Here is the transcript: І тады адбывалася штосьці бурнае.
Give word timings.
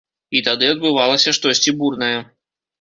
І 0.39 0.39
тады 0.47 0.69
адбывалася 0.77 1.35
штосьці 1.41 1.77
бурнае. 1.85 2.13